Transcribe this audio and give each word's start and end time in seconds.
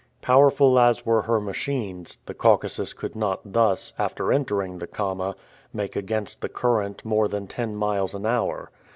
Powerful 0.23 0.79
as 0.79 1.05
were 1.05 1.21
her 1.21 1.39
machines, 1.39 2.17
the 2.25 2.33
Caucasus 2.33 2.91
could 2.91 3.15
not 3.15 3.41
thus, 3.53 3.93
after 3.99 4.33
entering 4.33 4.79
the 4.79 4.87
Kama, 4.87 5.35
make 5.73 5.95
against 5.95 6.41
the 6.41 6.49
current 6.49 7.05
more 7.05 7.27
than 7.27 7.45
ten 7.45 7.75
miles 7.75 8.15
an 8.15 8.25
hour. 8.25 8.71